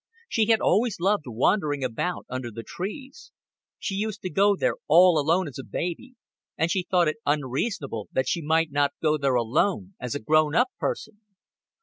[0.27, 3.31] She had always loved wandering about under the trees:
[3.77, 6.15] she used to go there all alone as a baby,
[6.57, 10.55] and she thought it unreasonable that she might not go there alone as a grown
[10.55, 11.21] up person.